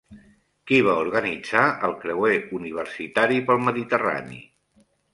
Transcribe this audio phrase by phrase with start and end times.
[0.71, 4.47] Qui va organitzar el creuer universitari pel Mediterrani?